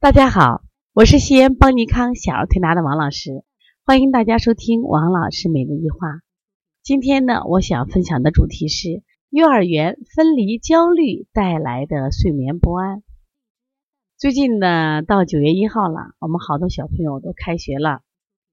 [0.00, 0.62] 大家好，
[0.92, 3.42] 我是西安邦尼康小儿推拿的王老师，
[3.84, 6.20] 欢迎大家收听王老师每日一话。
[6.84, 13.02] 今天呢，我想分享的主题是幼儿园分离焦虑带来的睡眠不安。
[14.16, 18.02] 最近呢，到九月一号了，我们好多小朋友都开学了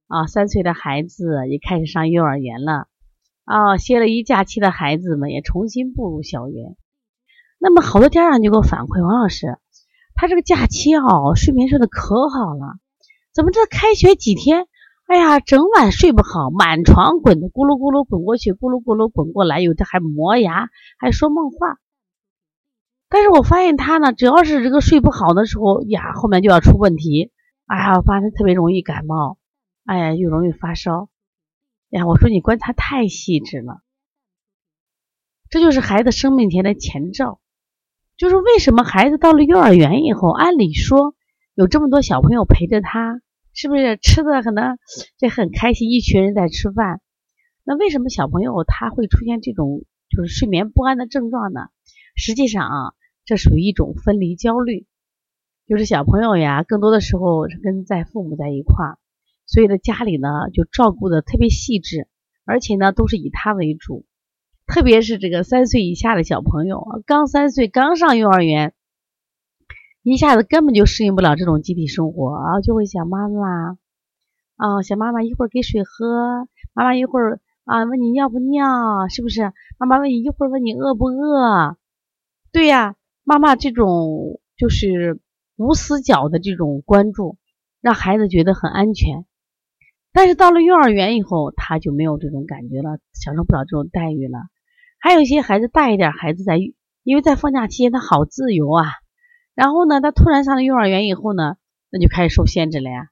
[0.07, 2.87] 啊，三岁的孩子也开始上幼儿园了
[3.43, 6.75] 啊，歇了一假期的孩子们也重新步入校园。
[7.59, 9.59] 那么，好多家长就给我反馈，王老师。
[10.15, 12.79] 他这个假期哦，睡眠睡得可好了，
[13.33, 14.65] 怎么这开学几天，
[15.07, 21.77] 哎呀，整晚睡不好，满床滚的，咕噜咕噜滚过去，咕噜咕噜滚过来，有的还磨牙，还说梦话。
[23.09, 27.31] 但是我发现他呢，只要是这个睡不好的时候呀，后面就要出问题。
[27.65, 29.37] 哎呀，我发现他特别容易感冒，
[29.85, 31.09] 哎呀，又容易发烧。
[31.89, 33.81] 呀，我说你观察太细致了，
[35.49, 37.39] 这就是孩子生病前的前兆。
[38.17, 41.15] 就是为什么孩子到了幼儿园以后，按理说
[41.53, 43.19] 有这么多小朋友陪着他，
[43.53, 44.77] 是不是吃的可能
[45.17, 47.01] 这很开心，一群人在吃饭？
[47.65, 51.67] 那为什么小朋友他会出现这种就是睡眠不安的症状呢？
[52.15, 52.93] 实际上啊，
[53.25, 54.85] 这属于一种分离焦虑，
[55.67, 58.97] 就是小朋友呀，更多的时候是跟在父母在一块儿，
[59.45, 62.07] 所以呢家里呢就照顾的特别细致，
[62.45, 64.05] 而且呢都是以他为主。
[64.67, 68.73] 特别是这个三岁以下的小朋友，刚三岁，刚上幼儿园，
[70.03, 73.77] 一下子根本就适应不了这种集体生活啊，就会想妈妈
[74.57, 79.53] 啊，想妈妈一会儿给水喝，妈妈一会儿啊问你尿不尿，是不是？
[79.77, 81.77] 妈妈问你一会儿问你饿不饿？
[82.51, 85.19] 对呀，妈妈这种就是
[85.57, 87.37] 无死角的这种关注，
[87.81, 89.25] 让孩子觉得很安全。
[90.11, 94.39] 但是到了幼儿园以后，他就没有这种感觉了，享受不了这种待遇了。
[95.05, 96.57] 还有一些孩子大一点，孩子在
[97.03, 98.85] 因为在放假期间他好自由啊，
[99.53, 101.57] 然后呢，他突然上了幼儿园以后呢，
[101.91, 103.09] 那就开始受限制了呀，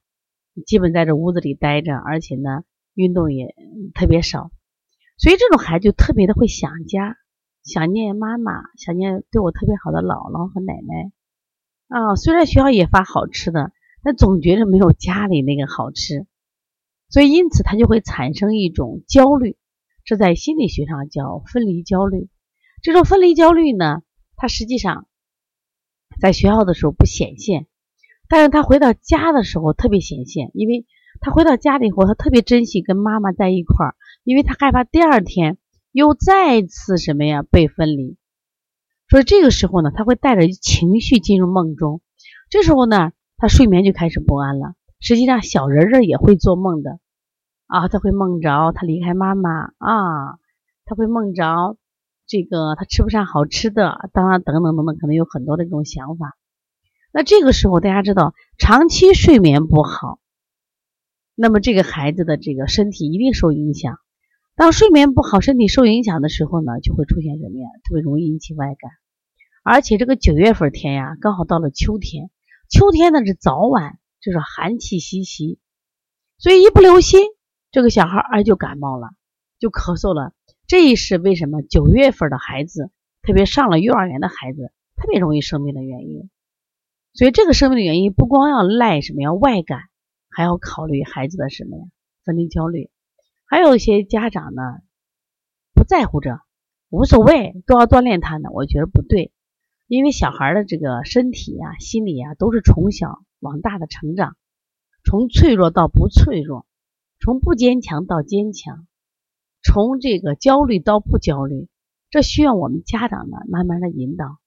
[0.66, 2.64] 基本在这屋子里待着，而且呢，
[2.95, 3.53] 运动也
[3.94, 4.49] 特别少，
[5.19, 7.15] 所以这种孩子就特别的会想家，
[7.64, 11.11] 想念妈妈，想念对我特别好的姥姥和奶奶
[11.89, 12.15] 啊。
[12.15, 13.71] 虽然学校也发好吃的，
[14.02, 16.25] 但总觉得没有家里那个好吃，
[17.10, 19.58] 所以因此他就会产生一种焦虑。
[20.05, 22.30] 这在心理学上叫分离焦虑。
[22.81, 24.02] 这种分离焦虑呢，
[24.36, 25.08] 它实际上
[26.19, 27.67] 在学校的时候不显现，
[28.27, 30.86] 但是他回到家的时候特别显现，因为
[31.21, 35.58] 他回到家里以后，他特别珍惜跟妈妈在一块儿，因为他害怕第二天
[35.92, 38.17] 又再次什么呀被分离。
[39.09, 42.02] 所以这个时候呢，他会带着情绪进入梦中，
[42.49, 44.75] 这时候呢，他睡眠就开始不安了。
[44.99, 46.99] 实际上，小人儿也会做梦的。
[47.67, 50.39] 啊，他会梦着他离开妈妈啊，
[50.85, 51.77] 他会梦着
[52.27, 56.37] 这个他吃不上好吃的，当然等等等等，可能有很多的这种想法。
[57.11, 60.19] 那这个时候大家知道，长期睡眠不好，
[61.35, 63.97] 那么这个孩子的这个身体一定受影响。
[64.55, 67.67] 当睡眠不好，身体受影响的时候呢，就会出现什么呀？
[67.83, 68.91] 特别容易引起外感。
[69.63, 72.30] 而且这个九月份天呀，刚好到了秋天，
[72.69, 75.59] 秋天呢是早晚就是寒气袭袭，
[76.37, 77.21] 所以一不留心。
[77.73, 79.10] 这个小孩儿就感冒了，
[79.58, 80.32] 就咳嗽了。
[80.67, 82.92] 这是为什么九月份的孩子，
[83.23, 86.30] 特别上了幼儿园的孩子，特别容易生病的原因。
[87.14, 89.80] 所以这个生病的原因不光要赖什么呀外感，
[90.30, 91.84] 还要考虑孩子的什么呀
[92.23, 92.92] 分离焦虑。
[93.48, 94.61] 还有一些家长呢
[95.73, 96.42] 不在乎这，
[96.92, 98.50] 无所谓，都要锻炼他呢。
[98.52, 99.32] 我觉得不对，
[99.88, 104.38] 因为小孩的这个身体呀、心理呀，都是从小往大的成长，
[105.04, 106.67] 从脆弱到不脆弱。
[107.23, 108.86] 从不坚强到坚强，
[109.64, 111.70] 从这个焦虑到不焦虑，
[112.10, 114.39] 这需要我们家长呢慢慢的引导。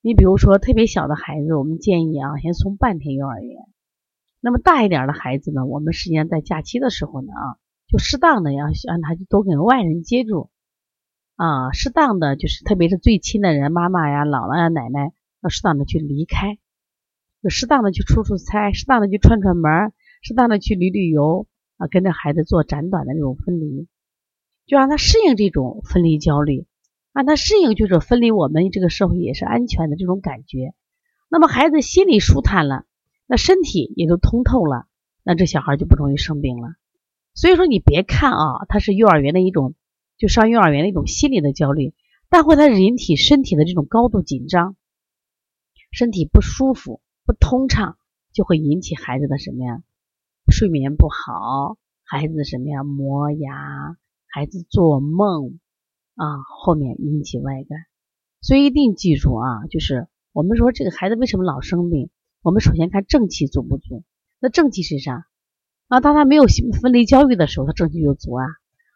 [0.00, 3.64] 你比如说特别小的孩子，我们建议啊先送半天幼儿园。
[4.38, 10.50] 那么大一点的孩子呢，我们实际上在假期的时候呢啊，就适当的要让他多跟外人接触
[11.34, 15.12] 啊，适当的就是特别是最亲的人，妈妈呀、姥姥呀、奶奶，
[15.42, 16.58] 要适当的去离开，
[17.42, 19.92] 就适当的去出出差，适当的去串串门，
[20.22, 21.48] 适当的去旅旅游。
[21.82, 23.88] 啊，跟着孩子做暂短的那种分离，
[24.66, 26.64] 就让他适应这种分离焦虑，
[27.12, 30.74] 让他适应就是分离我们这个社会也是安全的这种感觉。
[31.28, 32.84] 那么孩子心里舒坦了，
[33.26, 34.86] 那身体也都通透了，
[35.24, 36.68] 那这小孩就不容易生病了。
[37.34, 39.74] 所以说，你别看啊，他是幼儿园的一种，
[40.18, 41.94] 就上幼儿园的一种心理的焦虑，
[42.28, 44.76] 但会他人体身体的这种高度紧张，
[45.90, 47.96] 身体不舒服、不通畅，
[48.32, 49.82] 就会引起孩子的什么呀？
[50.52, 52.84] 睡眠不好，孩子什么呀？
[52.84, 53.96] 磨牙，
[54.26, 55.58] 孩子做梦
[56.14, 57.78] 啊，后面引起外感，
[58.42, 62.10] 所以一定记住啊，就是我们说这个孩子为什么老生病，
[62.42, 64.04] 我们首先看正气足不足。
[64.40, 65.26] 那正气是啥？
[65.88, 66.44] 啊，当他没有
[66.80, 68.44] 分离焦虑的时候，他正气就足啊。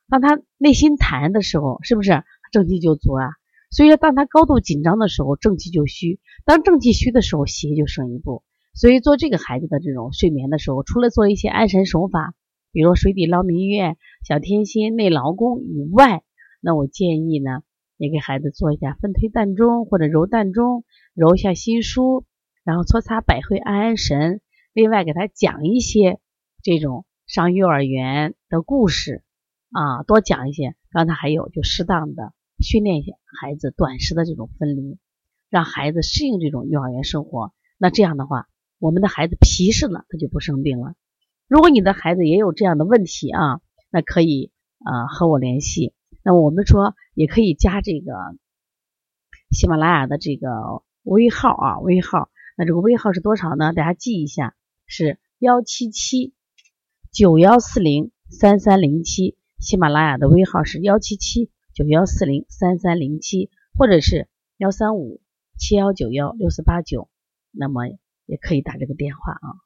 [0.08, 2.22] 当他内心坦然的时候，是不是
[2.52, 3.30] 正气就足啊？
[3.70, 8.42] 所以说，当他高度紧张的时候，正气就虚；当正气虚的时候，邪就胜一步。
[8.76, 12.34] 所以做这个孩子的这种睡眠的时候，除了做一些安神手法，
[12.72, 16.22] 比如水底捞明月、小天心、内劳宫以外，
[16.60, 17.62] 那我建议呢，
[17.96, 20.84] 也给孩子做一下分推膻中或者揉膻中，
[21.14, 22.24] 揉一下心腧，
[22.64, 24.42] 然后搓擦百会安安神。
[24.74, 26.20] 另外给他讲一些
[26.62, 29.22] 这种上幼儿园的故事
[29.70, 30.74] 啊，多讲一些。
[30.90, 32.34] 刚才还有就适当的。
[32.58, 34.98] 训练一下孩子短时的这种分离，
[35.48, 37.52] 让孩子适应这种幼儿园生活。
[37.78, 38.46] 那这样的话，
[38.78, 40.94] 我们的孩子皮实了，他就不生病了。
[41.48, 45.94] 如果你的孩子也有这样的问题啊，那可以啊和我联系。
[46.22, 48.12] 那我们说也可以加这个
[49.50, 50.48] 喜马拉雅的这个
[51.02, 52.30] 微号啊，微号。
[52.56, 53.72] 那这个微号是多少呢？
[53.72, 54.54] 大家记一下，
[54.86, 56.34] 是幺七七
[57.12, 59.36] 九幺四零三三零七。
[59.58, 61.50] 喜马拉雅的微号是幺七七。
[61.74, 65.20] 九幺四零三三零七，或者是幺三五
[65.58, 67.10] 七幺九幺六四八九，
[67.50, 67.82] 那么
[68.26, 69.65] 也可以打这个电话啊。